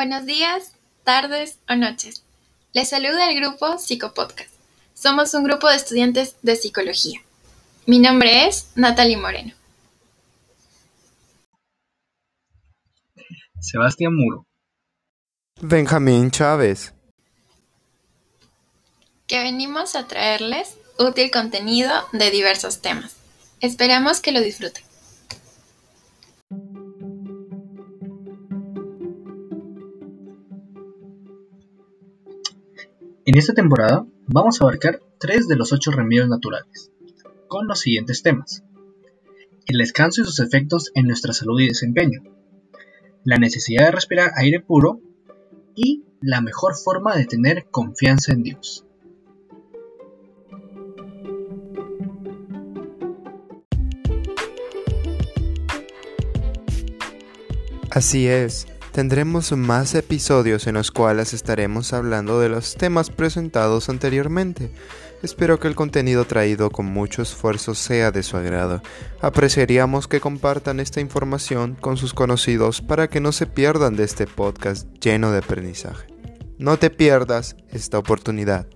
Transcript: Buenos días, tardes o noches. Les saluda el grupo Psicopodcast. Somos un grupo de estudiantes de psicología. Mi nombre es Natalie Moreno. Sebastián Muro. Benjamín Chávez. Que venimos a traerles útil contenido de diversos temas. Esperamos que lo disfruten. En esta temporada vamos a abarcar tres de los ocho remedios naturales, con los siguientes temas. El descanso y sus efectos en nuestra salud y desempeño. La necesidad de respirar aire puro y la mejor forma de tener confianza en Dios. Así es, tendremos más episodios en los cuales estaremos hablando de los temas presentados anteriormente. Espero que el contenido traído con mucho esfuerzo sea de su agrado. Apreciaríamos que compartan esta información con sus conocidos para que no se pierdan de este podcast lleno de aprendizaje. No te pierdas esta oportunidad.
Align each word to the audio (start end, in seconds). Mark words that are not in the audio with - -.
Buenos 0.00 0.24
días, 0.24 0.72
tardes 1.04 1.58
o 1.68 1.76
noches. 1.76 2.24
Les 2.72 2.88
saluda 2.88 3.28
el 3.28 3.38
grupo 3.38 3.76
Psicopodcast. 3.76 4.48
Somos 4.94 5.34
un 5.34 5.44
grupo 5.44 5.68
de 5.68 5.76
estudiantes 5.76 6.36
de 6.40 6.56
psicología. 6.56 7.20
Mi 7.84 7.98
nombre 7.98 8.46
es 8.46 8.70
Natalie 8.76 9.18
Moreno. 9.18 9.52
Sebastián 13.60 14.16
Muro. 14.16 14.46
Benjamín 15.60 16.30
Chávez. 16.30 16.94
Que 19.26 19.42
venimos 19.42 19.96
a 19.96 20.08
traerles 20.08 20.78
útil 20.98 21.30
contenido 21.30 21.92
de 22.14 22.30
diversos 22.30 22.80
temas. 22.80 23.16
Esperamos 23.60 24.22
que 24.22 24.32
lo 24.32 24.40
disfruten. 24.40 24.89
En 33.30 33.38
esta 33.38 33.54
temporada 33.54 34.04
vamos 34.26 34.60
a 34.60 34.64
abarcar 34.64 35.00
tres 35.20 35.46
de 35.46 35.54
los 35.54 35.72
ocho 35.72 35.92
remedios 35.92 36.26
naturales, 36.26 36.90
con 37.46 37.68
los 37.68 37.78
siguientes 37.78 38.24
temas. 38.24 38.64
El 39.66 39.78
descanso 39.78 40.20
y 40.20 40.24
sus 40.24 40.40
efectos 40.40 40.90
en 40.96 41.06
nuestra 41.06 41.32
salud 41.32 41.60
y 41.60 41.68
desempeño. 41.68 42.24
La 43.22 43.36
necesidad 43.36 43.84
de 43.84 43.92
respirar 43.92 44.32
aire 44.34 44.58
puro 44.58 45.00
y 45.76 46.02
la 46.20 46.40
mejor 46.40 46.74
forma 46.74 47.14
de 47.14 47.24
tener 47.24 47.66
confianza 47.70 48.32
en 48.32 48.42
Dios. 48.42 48.84
Así 57.92 58.26
es, 58.26 58.66
tendremos 58.92 59.52
más 59.52 59.94
episodios 59.94 60.66
en 60.66 60.74
los 60.74 60.90
cuales 60.90 61.34
estaremos 61.34 61.92
hablando 61.92 62.40
de 62.40 62.48
los 62.48 62.74
temas 62.74 63.10
presentados 63.10 63.88
anteriormente. 63.88 64.72
Espero 65.22 65.60
que 65.60 65.68
el 65.68 65.74
contenido 65.74 66.24
traído 66.24 66.70
con 66.70 66.86
mucho 66.86 67.20
esfuerzo 67.20 67.74
sea 67.74 68.10
de 68.10 68.22
su 68.22 68.36
agrado. 68.36 68.82
Apreciaríamos 69.20 70.08
que 70.08 70.20
compartan 70.20 70.80
esta 70.80 71.00
información 71.00 71.76
con 71.78 71.96
sus 71.96 72.14
conocidos 72.14 72.80
para 72.80 73.08
que 73.08 73.20
no 73.20 73.32
se 73.32 73.46
pierdan 73.46 73.96
de 73.96 74.04
este 74.04 74.26
podcast 74.26 74.88
lleno 74.98 75.30
de 75.30 75.38
aprendizaje. 75.38 76.06
No 76.58 76.78
te 76.78 76.90
pierdas 76.90 77.56
esta 77.70 77.98
oportunidad. 77.98 78.66